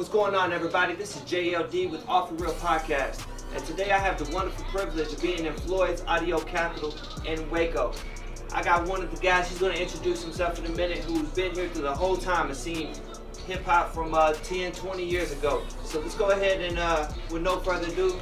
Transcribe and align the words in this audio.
What's 0.00 0.08
going 0.08 0.34
on, 0.34 0.50
everybody? 0.50 0.94
This 0.94 1.14
is 1.14 1.20
JLD 1.24 1.90
with 1.90 2.08
Off 2.08 2.30
the 2.30 2.36
Real 2.36 2.54
Podcast, 2.54 3.22
and 3.54 3.62
today 3.66 3.90
I 3.90 3.98
have 3.98 4.16
the 4.16 4.34
wonderful 4.34 4.64
privilege 4.72 5.12
of 5.12 5.20
being 5.20 5.44
in 5.44 5.52
Floyd's 5.52 6.02
Audio 6.06 6.40
Capital 6.40 6.94
in 7.26 7.50
Waco. 7.50 7.92
I 8.54 8.62
got 8.62 8.88
one 8.88 9.02
of 9.02 9.14
the 9.14 9.20
guys, 9.20 9.50
he's 9.50 9.58
going 9.58 9.74
to 9.74 9.82
introduce 9.82 10.22
himself 10.22 10.58
in 10.58 10.64
a 10.64 10.74
minute, 10.74 11.00
who's 11.00 11.28
been 11.28 11.54
here 11.54 11.68
through 11.68 11.82
the 11.82 11.94
whole 11.94 12.16
time 12.16 12.46
and 12.46 12.56
seen 12.56 12.94
hip 13.46 13.62
hop 13.66 13.92
from 13.92 14.14
uh, 14.14 14.32
10, 14.32 14.72
20 14.72 15.04
years 15.04 15.32
ago. 15.32 15.62
So 15.84 16.00
let's 16.00 16.14
go 16.14 16.30
ahead 16.30 16.62
and, 16.62 16.78
uh, 16.78 17.12
with 17.30 17.42
no 17.42 17.58
further 17.58 17.92
ado, 17.92 18.18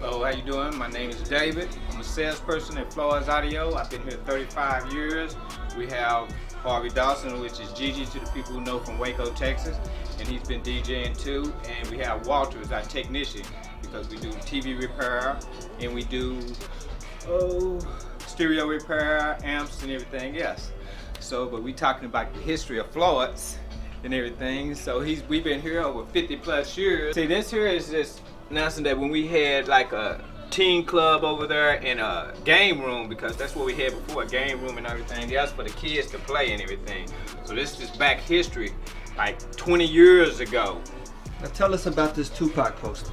Hello, 0.00 0.22
how 0.22 0.32
you 0.32 0.42
doing? 0.42 0.76
My 0.76 0.90
name 0.90 1.08
is 1.08 1.22
David. 1.22 1.70
I'm 1.90 2.00
a 2.00 2.04
salesperson 2.04 2.76
at 2.76 2.92
Floyd's 2.92 3.30
Audio. 3.30 3.74
I've 3.74 3.88
been 3.88 4.02
here 4.02 4.18
35 4.26 4.92
years. 4.92 5.34
We 5.76 5.86
have 5.88 6.30
Harvey 6.62 6.88
Dawson, 6.88 7.40
which 7.40 7.60
is 7.60 7.72
Gigi 7.72 8.06
to 8.06 8.20
the 8.20 8.30
people 8.32 8.52
who 8.52 8.60
know 8.60 8.78
from 8.78 8.98
Waco, 8.98 9.32
Texas, 9.32 9.76
and 10.18 10.28
he's 10.28 10.46
been 10.46 10.62
DJing 10.62 11.18
too. 11.18 11.52
And 11.68 11.90
we 11.90 11.98
have 11.98 12.26
Walter 12.26 12.60
as 12.60 12.72
our 12.72 12.82
technician 12.82 13.42
because 13.82 14.08
we 14.08 14.16
do 14.16 14.30
TV 14.30 14.80
repair 14.80 15.38
and 15.80 15.94
we 15.94 16.04
do 16.04 16.40
oh 17.26 17.80
stereo 18.26 18.66
repair, 18.66 19.38
amps, 19.44 19.82
and 19.82 19.90
everything 19.90 20.40
else. 20.40 20.70
So, 21.20 21.46
but 21.46 21.62
we 21.62 21.72
talking 21.72 22.06
about 22.06 22.32
the 22.34 22.40
history 22.40 22.78
of 22.78 22.90
Floyd's 22.90 23.58
and 24.04 24.12
everything. 24.14 24.74
So 24.74 25.00
he's 25.00 25.22
we've 25.24 25.44
been 25.44 25.60
here 25.60 25.80
over 25.82 26.06
50 26.06 26.36
plus 26.36 26.76
years. 26.76 27.14
See, 27.14 27.26
this 27.26 27.50
here 27.50 27.66
is 27.66 27.90
just 27.90 28.20
announcing 28.50 28.84
that 28.84 28.98
when 28.98 29.10
we 29.10 29.26
had 29.26 29.68
like 29.68 29.92
a 29.92 30.24
teen 30.54 30.84
club 30.84 31.24
over 31.24 31.48
there 31.48 31.84
and 31.84 31.98
a 31.98 32.32
game 32.44 32.80
room 32.80 33.08
because 33.08 33.36
that's 33.36 33.56
what 33.56 33.66
we 33.66 33.74
had 33.74 33.90
before 34.06 34.22
a 34.22 34.26
game 34.26 34.60
room 34.62 34.78
and 34.78 34.86
everything 34.86 35.34
else 35.34 35.50
for 35.50 35.64
the 35.64 35.70
kids 35.70 36.08
to 36.08 36.16
play 36.20 36.52
and 36.52 36.62
everything 36.62 37.08
so 37.42 37.56
this 37.56 37.80
is 37.80 37.90
back 37.90 38.20
history 38.20 38.70
like 39.16 39.36
20 39.56 39.84
years 39.84 40.38
ago 40.38 40.80
now 41.42 41.48
tell 41.48 41.74
us 41.74 41.86
about 41.86 42.14
this 42.14 42.28
Tupac 42.28 42.76
poster. 42.76 43.10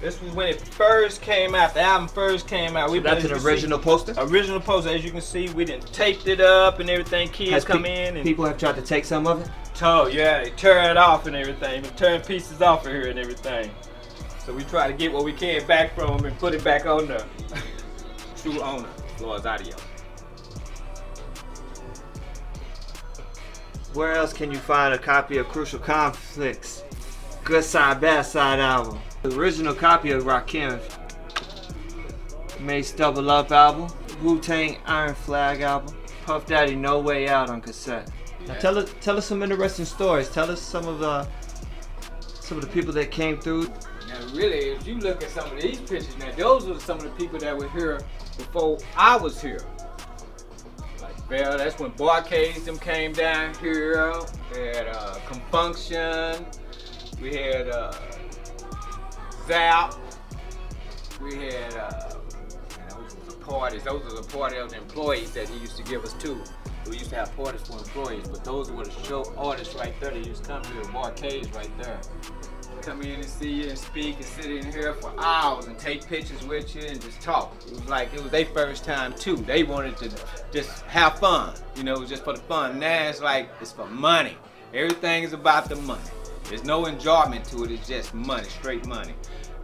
this 0.00 0.20
was 0.20 0.32
when 0.32 0.48
it 0.48 0.60
first 0.60 1.22
came 1.22 1.54
out 1.54 1.72
the 1.72 1.80
album 1.80 2.08
first 2.08 2.48
came 2.48 2.76
out 2.76 2.88
So 2.88 2.94
we 2.94 2.98
that's 2.98 3.24
an 3.24 3.34
original 3.34 3.78
see, 3.78 3.84
poster? 3.84 4.14
original 4.18 4.58
poster 4.58 4.90
as 4.90 5.04
you 5.04 5.12
can 5.12 5.20
see 5.20 5.50
we 5.50 5.64
didn't 5.64 5.86
taped 5.92 6.26
it 6.26 6.40
up 6.40 6.80
and 6.80 6.90
everything 6.90 7.28
kids 7.28 7.52
Has 7.52 7.64
come 7.64 7.84
in 7.84 8.16
and 8.16 8.24
People 8.26 8.44
have 8.44 8.58
tried 8.58 8.74
to 8.74 8.82
take 8.82 9.04
some 9.04 9.28
of 9.28 9.40
it? 9.40 9.48
Oh 9.80 10.08
yeah, 10.08 10.42
they 10.42 10.50
tear 10.50 10.90
it 10.90 10.96
off 10.96 11.26
and 11.28 11.36
everything, 11.36 11.84
turn 11.96 12.20
pieces 12.22 12.60
off 12.60 12.86
of 12.86 12.92
here 12.92 13.06
and 13.06 13.20
everything. 13.20 13.70
So 14.44 14.52
we 14.52 14.64
try 14.64 14.88
to 14.88 14.92
get 14.92 15.12
what 15.12 15.24
we 15.24 15.32
can 15.32 15.64
back 15.66 15.94
from 15.94 16.16
them 16.16 16.26
and 16.26 16.38
put 16.38 16.52
it 16.52 16.64
back 16.64 16.84
on 16.84 17.06
the 17.06 17.24
true 18.36 18.60
owner, 18.60 18.88
Floyd's 19.16 19.46
Audio. 19.46 19.76
Where 23.94 24.12
else 24.12 24.32
can 24.32 24.50
you 24.50 24.58
find 24.58 24.94
a 24.94 24.98
copy 24.98 25.38
of 25.38 25.48
Crucial 25.48 25.78
Conflicts? 25.78 26.82
Good 27.44 27.62
Side, 27.62 28.00
Bad 28.00 28.22
Side 28.22 28.58
album. 28.58 28.98
The 29.22 29.36
original 29.38 29.74
copy 29.74 30.10
of 30.10 30.24
Rakim. 30.24 30.80
Mase 32.58 32.92
Double 32.92 33.30
Up 33.30 33.52
album. 33.52 33.94
Wu 34.22 34.40
Tang 34.40 34.78
Iron 34.86 35.14
Flag 35.14 35.60
album. 35.60 35.94
Puff 36.24 36.46
Daddy 36.46 36.74
No 36.74 36.98
Way 37.00 37.28
Out 37.28 37.50
on 37.50 37.60
cassette. 37.60 38.10
Now 38.46 38.54
tell 38.54 38.78
us, 38.78 38.92
tell 39.00 39.16
us 39.18 39.26
some 39.26 39.42
interesting 39.42 39.84
stories. 39.84 40.28
Tell 40.30 40.50
us 40.50 40.60
some 40.60 40.88
of 40.88 40.98
the 40.98 41.28
some 42.20 42.58
of 42.58 42.64
the 42.64 42.70
people 42.70 42.92
that 42.94 43.10
came 43.10 43.38
through. 43.38 43.70
Now 44.12 44.26
really, 44.34 44.70
if 44.70 44.86
you 44.86 44.98
look 44.98 45.22
at 45.22 45.30
some 45.30 45.50
of 45.50 45.60
these 45.60 45.78
pictures, 45.78 46.16
now 46.18 46.30
those 46.32 46.66
were 46.66 46.78
some 46.78 46.98
of 46.98 47.04
the 47.04 47.10
people 47.10 47.38
that 47.38 47.56
were 47.56 47.68
here 47.70 48.00
before 48.36 48.78
I 48.96 49.16
was 49.16 49.40
here. 49.40 49.64
Like, 51.00 51.30
well, 51.30 51.56
that's 51.56 51.78
when 51.78 51.92
Bar-Kays 51.92 52.64
them 52.64 52.78
came 52.78 53.12
down 53.12 53.54
here. 53.54 54.14
We 54.52 54.58
had 54.58 54.88
uh, 54.88 55.14
Con 55.26 55.40
Funk 55.50 55.78
Shun. 55.78 56.44
We 57.20 57.36
had 57.36 57.68
uh, 57.68 57.92
Zapp. 59.46 59.94
We 61.22 61.36
had 61.36 61.74
uh, 61.74 62.14
those 62.90 63.16
were 63.16 63.32
the 63.32 63.36
parties. 63.40 63.84
Those 63.84 64.04
were 64.04 64.20
the 64.20 64.28
party 64.28 64.58
of 64.58 64.70
the 64.70 64.76
employees 64.76 65.30
that 65.32 65.48
he 65.48 65.58
used 65.58 65.76
to 65.78 65.82
give 65.84 66.04
us 66.04 66.12
too. 66.14 66.42
We 66.86 66.98
used 66.98 67.10
to 67.10 67.16
have 67.16 67.34
parties 67.36 67.62
for 67.62 67.78
employees, 67.78 68.28
but 68.28 68.44
those 68.44 68.70
were 68.70 68.84
the 68.84 69.04
show 69.04 69.32
artists 69.38 69.74
right 69.74 69.98
there. 70.00 70.10
They 70.10 70.28
used 70.28 70.44
to 70.44 70.48
come 70.48 70.64
here, 70.64 70.84
Bar-Kays 70.92 71.50
right 71.52 71.70
there 71.78 72.00
come 72.82 73.00
in 73.02 73.20
and 73.20 73.24
see 73.24 73.50
you 73.50 73.68
and 73.68 73.78
speak 73.78 74.16
and 74.16 74.24
sit 74.24 74.50
in 74.50 74.72
here 74.72 74.94
for 74.94 75.12
hours 75.18 75.66
and 75.66 75.78
take 75.78 76.06
pictures 76.06 76.42
with 76.44 76.74
you 76.74 76.82
and 76.82 77.00
just 77.00 77.20
talk. 77.20 77.54
It 77.66 77.72
was 77.72 77.88
like 77.88 78.12
it 78.12 78.20
was 78.20 78.32
their 78.32 78.46
first 78.46 78.84
time 78.84 79.14
too. 79.14 79.36
They 79.36 79.62
wanted 79.62 79.96
to 79.98 80.10
just 80.52 80.82
have 80.82 81.18
fun. 81.18 81.54
You 81.76 81.84
know, 81.84 81.94
it 81.94 82.00
was 82.00 82.08
just 82.08 82.24
for 82.24 82.32
the 82.32 82.40
fun. 82.40 82.80
Now 82.80 83.08
it's 83.08 83.20
like 83.20 83.48
it's 83.60 83.72
for 83.72 83.86
money. 83.86 84.36
Everything 84.74 85.22
is 85.22 85.32
about 85.32 85.68
the 85.68 85.76
money. 85.76 86.02
There's 86.48 86.64
no 86.64 86.86
enjoyment 86.86 87.44
to 87.46 87.64
it. 87.64 87.70
It's 87.70 87.86
just 87.86 88.14
money, 88.14 88.48
straight 88.48 88.86
money. 88.86 89.14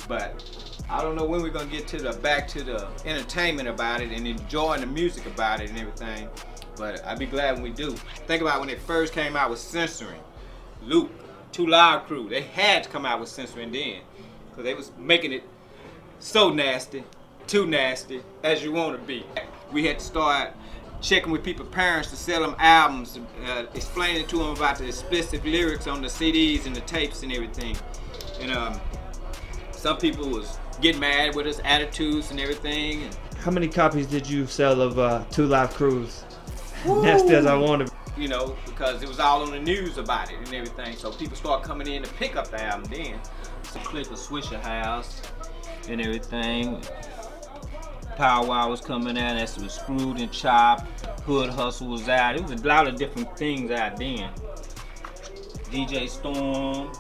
But 0.06 0.79
I 0.89 1.03
don't 1.03 1.17
know 1.17 1.25
when 1.25 1.43
we're 1.43 1.50
gonna 1.50 1.67
get 1.67 1.89
to 1.89 1.99
the 1.99 2.12
back 2.21 2.47
to 2.49 2.62
the 2.62 2.87
entertainment 3.05 3.69
about 3.69 4.00
it 4.00 4.12
and 4.12 4.27
enjoying 4.27 4.81
the 4.81 4.87
music 4.87 5.27
about 5.27 5.61
it 5.61 5.71
and 5.71 5.79
everything. 5.79 6.29
But 6.77 7.05
I'd 7.05 7.19
be 7.19 7.27
glad 7.27 7.55
when 7.55 7.62
we 7.62 7.71
do. 7.71 7.91
Think 8.27 8.43
about 8.43 8.61
when 8.61 8.69
it 8.69 8.81
first 8.81 9.12
came 9.12 9.35
out 9.35 9.50
with 9.50 9.59
censoring. 9.59 10.21
Luke, 10.83 11.11
Two 11.59 11.67
Live 11.67 12.07
Crew, 12.07 12.29
they 12.29 12.43
had 12.43 12.85
to 12.85 12.89
come 12.89 13.05
out 13.05 13.19
with 13.19 13.29
censoring 13.29 13.73
then. 13.73 14.03
Because 14.49 14.63
they 14.63 14.75
was 14.75 14.93
making 14.97 15.33
it 15.33 15.43
so 16.21 16.51
nasty, 16.51 17.03
too 17.49 17.67
nasty, 17.67 18.23
as 18.45 18.63
you 18.63 18.71
want 18.71 18.97
to 18.97 19.05
be. 19.05 19.27
We 19.73 19.85
had 19.85 19.99
to 19.99 20.05
start 20.05 20.53
checking 21.01 21.33
with 21.33 21.43
people's 21.43 21.71
parents 21.71 22.11
to 22.11 22.17
sell 22.17 22.43
them 22.43 22.55
albums, 22.61 23.19
uh, 23.45 23.65
explaining 23.75 24.29
to 24.29 24.37
them 24.39 24.51
about 24.51 24.79
the 24.79 24.87
explicit 24.87 25.45
lyrics 25.45 25.89
on 25.89 26.01
the 26.01 26.07
CDs 26.07 26.65
and 26.67 26.77
the 26.77 26.81
tapes 26.83 27.25
and 27.25 27.33
everything. 27.33 27.77
And 28.41 28.53
um, 28.53 28.81
some 29.73 29.99
people 29.99 30.29
was 30.29 30.61
getting 30.81 31.01
mad 31.01 31.35
with 31.35 31.49
us, 31.49 31.61
attitudes 31.65 32.31
and 32.31 32.38
everything. 32.38 33.03
And 33.03 33.19
How 33.38 33.50
many 33.50 33.67
copies 33.67 34.06
did 34.06 34.31
you 34.31 34.47
sell 34.47 34.81
of 34.81 35.00
uh, 35.00 35.25
Two 35.32 35.47
Live 35.47 35.75
Crews? 35.75 36.23
Nasty 36.87 37.35
as 37.35 37.47
I 37.47 37.56
want 37.56 37.85
to. 37.85 37.98
You 38.19 38.26
know, 38.26 38.56
because 38.67 39.03
it 39.03 39.09
was 39.09 39.20
all 39.20 39.43
on 39.43 39.53
the 39.53 39.61
news 39.61 39.97
about 39.97 40.32
it 40.32 40.38
and 40.38 40.53
everything. 40.53 40.97
So 40.97 41.12
people 41.12 41.37
start 41.37 41.62
coming 41.62 41.87
in 41.87 42.03
to 42.03 42.12
pick 42.15 42.35
up 42.35 42.50
the 42.50 42.61
album 42.61 42.91
then. 42.91 43.20
So 43.62 43.79
click 43.81 44.06
a 44.06 44.15
Swishahouse 44.15 45.23
and 45.88 46.00
everything. 46.00 46.82
Paul 48.17 48.49
Wall 48.49 48.70
was 48.70 48.81
coming 48.81 49.17
out, 49.17 49.37
that's 49.37 49.56
was 49.59 49.75
Screwed 49.75 50.19
and 50.19 50.32
Chopped, 50.32 50.88
Hood 51.20 51.50
Hustle 51.50 51.87
was 51.87 52.09
out. 52.09 52.35
It 52.35 52.43
was 52.43 52.50
a 52.50 52.67
lot 52.67 52.88
of 52.88 52.97
different 52.97 53.38
things 53.38 53.70
out 53.70 53.97
then. 53.97 54.29
DJ 55.70 56.09
Storm. 56.09 56.91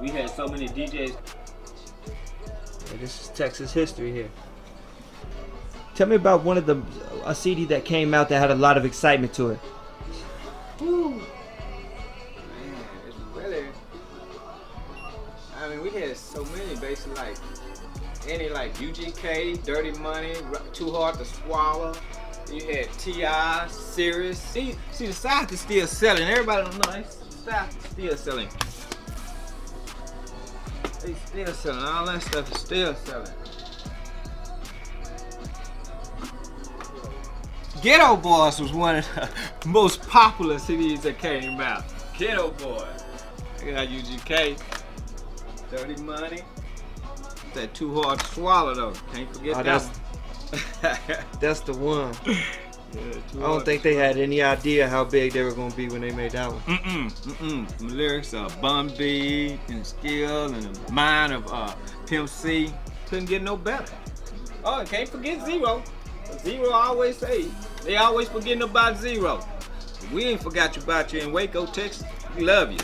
We 0.00 0.08
had 0.08 0.30
so 0.30 0.46
many 0.46 0.68
DJs. 0.68 1.14
Yeah, 2.06 2.96
this 2.98 3.20
is 3.20 3.28
Texas 3.28 3.72
history 3.72 4.10
here. 4.12 4.30
Tell 5.94 6.06
me 6.06 6.16
about 6.16 6.42
one 6.42 6.56
of 6.56 6.64
the 6.64 6.80
a 7.26 7.34
CD 7.34 7.66
that 7.66 7.84
came 7.84 8.14
out 8.14 8.30
that 8.30 8.40
had 8.40 8.50
a 8.50 8.54
lot 8.54 8.78
of 8.78 8.86
excitement 8.86 9.34
to 9.34 9.50
it. 9.50 9.60
Like 17.22 17.36
any 18.28 18.48
like 18.48 18.74
UGK, 18.74 19.64
Dirty 19.64 19.92
Money, 20.00 20.34
Too 20.72 20.90
Hard 20.90 21.18
to 21.18 21.24
Swallow. 21.24 21.94
You 22.52 22.64
had 22.64 22.92
T.I., 22.98 23.66
Sirius. 23.68 24.38
See, 24.38 24.74
see, 24.90 25.06
the 25.06 25.12
South 25.12 25.52
is 25.52 25.60
still 25.60 25.86
selling. 25.86 26.24
Everybody 26.24 26.68
don't 26.68 26.86
know. 26.86 27.02
The 27.02 27.50
South 27.50 27.84
is 27.84 27.90
still 27.90 28.16
selling. 28.16 28.48
They 31.02 31.14
still 31.14 31.54
selling. 31.54 31.84
All 31.84 32.06
that 32.06 32.22
stuff 32.22 32.52
is 32.52 32.60
still 32.60 32.94
selling. 32.96 33.32
Geto 37.82 38.20
Boys 38.20 38.60
was 38.60 38.72
one 38.72 38.96
of 38.96 39.08
the 39.14 39.28
most 39.68 40.02
popular 40.08 40.56
CDs 40.56 41.02
that 41.02 41.18
came 41.18 41.60
out. 41.60 41.88
Geto 42.14 42.56
Boys. 42.58 43.04
I 43.60 43.70
got 43.70 43.88
UGK. 43.88 44.60
Dirty 45.70 46.02
Money. 46.02 46.42
That 47.54 47.74
too 47.74 48.00
hard 48.00 48.20
to 48.20 48.26
swallow 48.26 48.74
though. 48.74 48.92
Can't 49.14 49.34
forget 49.36 49.56
Oh, 49.56 49.62
that 49.62 49.64
that's-. 49.64 50.00
That's 51.40 51.60
the 51.60 51.72
one. 51.72 52.14
Yeah, 52.26 53.00
I 53.36 53.40
don't 53.40 53.64
think 53.64 53.82
they 53.82 53.94
had 53.94 54.18
any 54.18 54.42
idea 54.42 54.86
how 54.86 55.02
big 55.04 55.32
they 55.32 55.42
were 55.42 55.52
gonna 55.54 55.74
be 55.74 55.88
when 55.88 56.02
they 56.02 56.10
made 56.12 56.32
that 56.32 56.50
one. 56.52 56.60
Mm-mm, 56.62 57.10
mm-mm. 57.10 57.80
My 57.80 57.88
lyrics 57.88 58.34
are 58.34 58.50
Bun 58.60 58.92
B 58.98 59.58
and 59.68 59.86
Skill 59.86 60.52
and 60.52 60.62
the 60.74 60.92
mind 60.92 61.32
of 61.32 61.50
uh, 61.50 61.74
Pimp 62.06 62.28
C. 62.28 62.70
Couldn't 63.06 63.26
get 63.26 63.42
no 63.42 63.56
better. 63.56 63.94
Oh, 64.64 64.80
and 64.80 64.88
can't 64.88 65.08
forget 65.08 65.44
Z-Ro. 65.46 65.82
Z-Ro 66.40 66.70
always 66.70 67.16
say, 67.16 67.46
they 67.84 67.96
always 67.96 68.28
forgetting 68.28 68.62
about 68.62 68.98
Z-Ro. 68.98 69.40
We 70.12 70.24
ain't 70.24 70.42
forgot 70.42 70.76
you 70.76 70.82
about 70.82 71.12
you 71.14 71.20
in 71.20 71.32
Waco, 71.32 71.64
Texas. 71.66 72.04
We 72.36 72.44
love 72.44 72.72
you. 72.72 72.78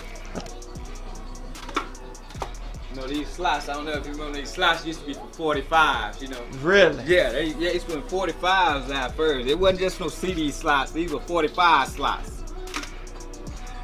Know, 2.98 3.06
these 3.06 3.28
slots, 3.28 3.68
I 3.68 3.74
don't 3.74 3.84
know 3.84 3.92
if 3.92 4.04
you 4.06 4.12
remember, 4.12 4.38
these 4.38 4.50
slots 4.50 4.84
used 4.84 5.00
to 5.00 5.06
be 5.06 5.14
for 5.14 5.54
45s, 5.54 6.20
you 6.20 6.28
know. 6.28 6.42
Really? 6.62 7.04
Yeah, 7.04 7.30
they, 7.30 7.54
yeah, 7.54 7.70
it's 7.70 7.86
when 7.86 8.02
45s 8.02 8.90
out 8.90 9.14
first. 9.14 9.46
It 9.46 9.56
wasn't 9.56 9.80
just 9.80 10.00
no 10.00 10.08
CD 10.08 10.50
slots. 10.50 10.90
These 10.90 11.12
were 11.12 11.20
45 11.20 11.88
slots. 11.88 12.42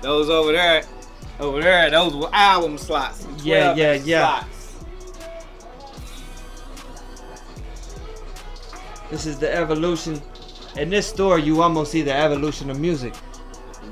Those 0.02 0.28
over 0.28 0.50
there, 0.50 0.82
over 1.38 1.62
there, 1.62 1.90
those 1.90 2.16
were 2.16 2.28
album 2.32 2.76
slots. 2.76 3.24
Yeah, 3.42 3.74
12 3.74 3.78
yeah, 3.78 3.92
yeah. 4.04 4.40
Slots. 4.40 4.84
This 9.10 9.26
is 9.26 9.38
the 9.38 9.54
evolution. 9.54 10.20
In 10.76 10.90
this 10.90 11.06
store, 11.06 11.38
you 11.38 11.62
almost 11.62 11.92
see 11.92 12.02
the 12.02 12.12
evolution 12.12 12.68
of 12.68 12.80
music. 12.80 13.14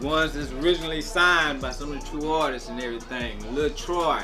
Ones 0.01 0.33
that's 0.33 0.51
originally 0.51 1.01
signed 1.01 1.61
by 1.61 1.71
some 1.71 1.93
of 1.93 2.01
the 2.01 2.11
true 2.11 2.33
artists 2.33 2.69
and 2.69 2.81
everything. 2.81 3.55
Lil 3.55 3.71
Troy, 3.71 4.21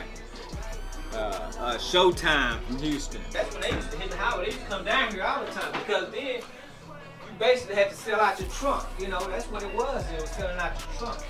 uh, 1.14 1.16
uh, 1.16 1.78
Showtime 1.78 2.60
from 2.62 2.78
Houston. 2.78 3.20
That's 3.32 3.52
when 3.52 3.62
they 3.62 3.72
used 3.72 3.90
to 3.92 3.98
hit 3.98 4.10
the 4.10 4.16
highway. 4.16 4.44
They 4.46 4.50
used 4.52 4.60
to 4.60 4.66
come 4.66 4.84
down 4.84 5.12
here 5.12 5.22
all 5.22 5.44
the 5.44 5.50
time 5.52 5.72
because 5.72 6.10
then 6.12 6.36
you 6.36 6.42
basically 7.38 7.76
had 7.76 7.90
to 7.90 7.96
sell 7.96 8.20
out 8.20 8.38
your 8.38 8.48
trunk. 8.48 8.84
You 8.98 9.08
know, 9.08 9.26
that's 9.28 9.46
what 9.46 9.62
it 9.62 9.74
was. 9.74 10.04
It 10.12 10.20
was 10.20 10.30
selling 10.30 10.58
out 10.58 10.72
your 10.78 11.08
trunk. 11.08 11.24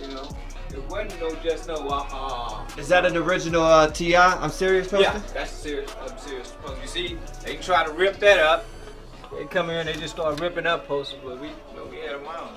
You 0.00 0.08
know, 0.08 0.28
it 0.70 0.88
wasn't 0.88 1.20
no 1.20 1.34
just 1.36 1.68
no 1.68 1.74
uh. 1.74 2.64
Is 2.78 2.88
that 2.88 3.04
an 3.04 3.16
original 3.16 3.62
uh, 3.62 3.90
T.I.? 3.90 4.34
I'm 4.36 4.50
serious, 4.50 4.88
poster. 4.88 5.02
Yeah, 5.02 5.22
that's 5.34 5.50
serious. 5.50 5.94
I'm 6.00 6.16
serious. 6.18 6.54
You 6.80 6.88
see, 6.88 7.18
they 7.44 7.56
try 7.56 7.84
to 7.84 7.92
rip 7.92 8.18
that 8.18 8.38
up. 8.38 8.64
They 9.36 9.44
come 9.44 9.68
here 9.68 9.78
and 9.80 9.88
they 9.88 9.94
just 9.94 10.14
start 10.14 10.40
ripping 10.40 10.66
up 10.66 10.88
posters, 10.88 11.20
but 11.24 11.40
we, 11.40 11.48
you 11.48 11.54
know, 11.76 11.84
we 11.84 11.98
had 11.98 12.16
them 12.16 12.26
on. 12.26 12.48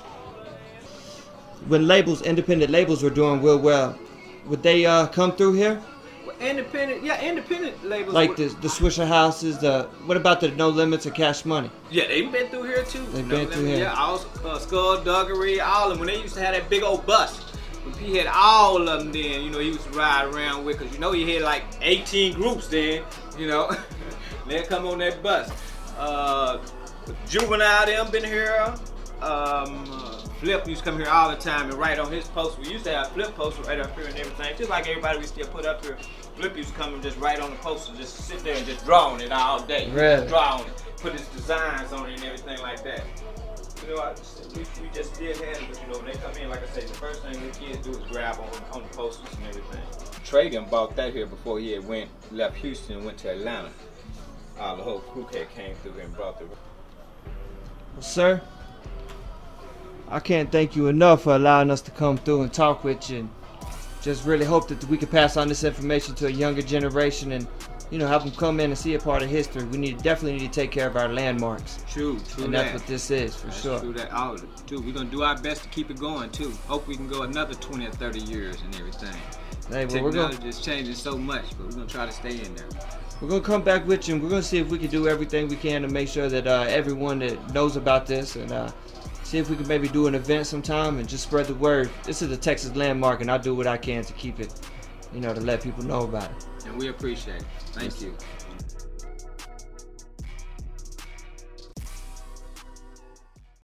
When 1.67 1.87
labels, 1.87 2.21
independent 2.23 2.71
labels, 2.71 3.03
were 3.03 3.09
doing 3.09 3.41
real 3.41 3.59
well, 3.59 3.97
would 4.45 4.63
they 4.63 4.85
uh, 4.85 5.07
come 5.07 5.35
through 5.35 5.53
here? 5.53 5.81
Well, 6.25 6.35
independent, 6.39 7.03
yeah, 7.03 7.21
independent 7.21 7.83
labels. 7.83 8.13
Like 8.13 8.35
the 8.35 8.47
the 8.61 8.67
Swishahouses. 8.67 9.59
The 9.59 9.89
what 10.05 10.17
about 10.17 10.39
the 10.39 10.49
No 10.51 10.69
Limits 10.69 11.05
of 11.05 11.13
Cash 11.13 11.45
Money? 11.45 11.69
Yeah, 11.89 12.07
they've 12.07 12.31
been 12.31 12.47
through 12.47 12.63
here 12.63 12.83
too. 12.83 13.05
They've 13.07 13.25
You 13.25 13.29
been 13.29 13.47
through 13.47 13.65
here. 13.65 13.77
Yeah, 13.79 13.93
all 13.93 14.23
uh, 14.45 14.59
Skullduggery, 14.59 15.59
all 15.59 15.91
of 15.91 15.97
them. 15.97 15.99
When 15.99 16.07
they 16.07 16.21
used 16.21 16.35
to 16.35 16.41
have 16.41 16.53
that 16.53 16.69
big 16.69 16.83
old 16.83 17.05
bus, 17.05 17.39
when 17.83 17.93
he 17.95 18.17
had 18.17 18.27
all 18.27 18.87
of 18.87 18.99
them, 18.99 19.11
then 19.11 19.43
you 19.43 19.49
know 19.49 19.59
he 19.59 19.67
used 19.67 19.83
to 19.83 19.89
ride 19.91 20.33
around 20.33 20.65
with, 20.65 20.79
cause 20.79 20.91
you 20.93 20.99
know 20.99 21.11
he 21.11 21.29
had 21.33 21.43
like 21.43 21.63
18 21.81 22.33
groups 22.33 22.67
then, 22.67 23.03
you 23.37 23.47
know. 23.47 23.71
they 24.47 24.63
come 24.63 24.85
on 24.85 24.99
that 24.99 25.21
bus. 25.21 25.51
Uh, 25.97 26.59
Juvenile, 27.27 27.85
them 27.85 28.11
been 28.11 28.23
here. 28.23 28.73
Um, 29.23 29.85
uh, 29.89 30.17
Flip 30.41 30.67
used 30.67 30.83
to 30.83 30.89
come 30.89 30.99
here 30.99 31.07
all 31.07 31.29
the 31.29 31.37
time 31.37 31.69
and 31.69 31.75
write 31.75 31.97
on 31.97 32.11
his 32.11 32.27
post. 32.27 32.59
We 32.59 32.67
used 32.67 32.83
to 32.83 32.91
have 32.91 33.07
Flip 33.13 33.33
posts 33.35 33.65
right 33.65 33.79
up 33.79 33.97
here 33.97 34.05
and 34.05 34.17
everything, 34.17 34.57
just 34.57 34.69
like 34.69 34.85
everybody 34.85 35.17
we 35.19 35.25
still 35.25 35.47
put 35.47 35.65
up 35.65 35.81
here. 35.85 35.97
Flip 36.35 36.57
used 36.57 36.69
to 36.69 36.75
come 36.75 36.93
and 36.93 37.01
just 37.01 37.17
write 37.17 37.39
on 37.39 37.51
the 37.51 37.55
poster, 37.57 37.95
just 37.95 38.17
sit 38.17 38.39
there 38.39 38.57
and 38.57 38.65
just 38.65 38.83
draw 38.83 39.13
on 39.13 39.21
it 39.21 39.31
all 39.31 39.63
day. 39.63 39.89
Really? 39.91 40.27
Draw 40.27 40.59
on 40.59 40.67
it, 40.67 40.83
put 40.97 41.13
his 41.13 41.25
designs 41.29 41.93
on 41.93 42.09
it 42.09 42.15
and 42.15 42.23
everything 42.25 42.59
like 42.59 42.83
that. 42.83 43.05
You 43.87 43.95
know, 43.95 44.01
I 44.01 44.13
just, 44.13 44.57
we, 44.57 44.65
we 44.81 44.89
just 44.93 45.17
did 45.17 45.37
have 45.37 45.55
it, 45.55 45.67
but 45.69 45.81
you 45.81 45.87
know, 45.87 45.99
when 45.99 46.07
they 46.07 46.19
come 46.19 46.35
in, 46.35 46.49
like 46.49 46.61
I 46.61 46.67
say, 46.73 46.81
the 46.81 46.93
first 46.93 47.23
thing 47.23 47.31
the 47.33 47.57
kids 47.57 47.77
do 47.77 47.91
is 47.91 48.11
grab 48.11 48.39
on, 48.41 48.49
on 48.73 48.83
the 48.83 48.89
posters 48.89 49.33
and 49.37 49.47
everything. 49.47 49.81
Trey 50.25 50.49
done 50.49 50.65
bought 50.69 50.97
that 50.97 51.13
here 51.13 51.27
before 51.27 51.61
he 51.61 51.71
had 51.71 51.87
went, 51.87 52.09
left 52.33 52.57
Houston 52.57 52.97
and 52.97 53.05
went 53.05 53.17
to 53.19 53.31
Atlanta. 53.31 53.69
Uh, 54.59 54.75
the 54.75 54.83
whole 54.83 54.99
crew 54.99 55.25
came 55.55 55.75
through 55.75 55.93
here 55.93 56.01
and 56.01 56.13
brought 56.13 56.39
the 56.39 56.45
Well, 56.45 58.01
sir, 58.01 58.41
I 60.09 60.19
can't 60.19 60.51
thank 60.51 60.75
you 60.75 60.87
enough 60.87 61.23
for 61.23 61.35
allowing 61.35 61.71
us 61.71 61.81
to 61.81 61.91
come 61.91 62.17
through 62.17 62.43
and 62.43 62.53
talk 62.53 62.83
with 62.83 63.09
you. 63.09 63.19
And 63.19 63.29
just 64.01 64.25
really 64.25 64.45
hope 64.45 64.67
that 64.67 64.83
we 64.85 64.97
can 64.97 65.07
pass 65.07 65.37
on 65.37 65.47
this 65.47 65.63
information 65.63 66.13
to 66.15 66.27
a 66.27 66.29
younger 66.29 66.61
generation 66.61 67.31
and, 67.31 67.47
you 67.89 67.97
know, 67.97 68.07
have 68.07 68.23
them 68.23 68.33
come 68.33 68.59
in 68.59 68.69
and 68.69 68.77
see 68.77 68.95
a 68.95 68.99
part 68.99 69.23
of 69.23 69.29
history. 69.29 69.63
We 69.63 69.77
need 69.77 70.03
definitely 70.03 70.39
need 70.39 70.51
to 70.51 70.59
take 70.61 70.71
care 70.71 70.87
of 70.87 70.97
our 70.97 71.07
landmarks, 71.07 71.83
True, 71.89 72.19
true 72.29 72.45
and 72.45 72.53
that. 72.53 72.63
that's 72.63 72.73
what 72.81 72.87
this 72.87 73.09
is 73.11 73.35
for 73.35 73.47
That's 73.47 73.61
sure. 73.61 73.79
true 73.79 73.93
that. 73.93 74.09
It, 74.13 74.67
too. 74.67 74.81
We're 74.81 74.93
gonna 74.93 75.09
do 75.09 75.23
our 75.23 75.37
best 75.37 75.63
to 75.63 75.69
keep 75.69 75.89
it 75.89 75.99
going 75.99 76.29
too. 76.31 76.51
Hope 76.67 76.85
we 76.87 76.95
can 76.97 77.07
go 77.07 77.21
another 77.23 77.53
20 77.53 77.85
or 77.87 77.91
30 77.91 78.19
years 78.19 78.61
and 78.61 78.75
everything. 78.75 79.15
Hey, 79.69 79.85
well, 79.85 80.03
we're 80.03 80.11
gonna 80.11 80.45
is 80.45 80.59
changing 80.59 80.95
so 80.95 81.17
much, 81.17 81.45
but 81.57 81.67
we're 81.67 81.71
gonna 81.71 81.85
try 81.87 82.05
to 82.05 82.11
stay 82.11 82.41
in 82.41 82.53
there. 82.55 82.67
we're 83.21 83.29
gonna 83.29 83.41
come 83.41 83.61
back 83.63 83.87
with 83.87 84.07
you, 84.09 84.15
and 84.15 84.23
we're 84.23 84.29
gonna 84.29 84.43
see 84.43 84.57
if 84.57 84.67
we 84.67 84.77
can 84.77 84.89
do 84.89 85.07
everything 85.07 85.47
we 85.47 85.55
can 85.55 85.81
to 85.83 85.87
make 85.87 86.09
sure 86.09 86.27
that 86.27 86.45
uh, 86.45 86.65
everyone 86.67 87.19
that 87.19 87.53
knows 87.53 87.77
about 87.77 88.05
this 88.05 88.35
and 88.35 88.51
uh, 88.51 88.69
see 89.33 89.39
if 89.39 89.49
we 89.49 89.55
can 89.55 89.67
maybe 89.67 89.87
do 89.87 90.05
an 90.05 90.13
event 90.13 90.45
sometime 90.45 90.99
and 90.99 91.09
just 91.09 91.23
spread 91.23 91.47
the 91.47 91.55
word. 91.55 91.89
This 92.03 92.21
is 92.21 92.31
a 92.31 92.37
Texas 92.37 92.75
landmark, 92.75 93.19
and 93.19 93.31
I'll 93.31 93.39
do 93.39 93.55
what 93.55 93.65
I 93.65 93.77
can 93.77 94.03
to 94.03 94.13
keep 94.13 94.39
it, 94.39 94.53
you 95.11 95.21
know, 95.21 95.33
to 95.33 95.41
let 95.41 95.63
people 95.63 95.83
know 95.83 96.03
about 96.03 96.29
it. 96.29 96.45
And 96.67 96.77
we 96.77 96.89
appreciate 96.89 97.37
it. 97.37 97.45
Thank 97.71 97.99
you. 97.99 98.15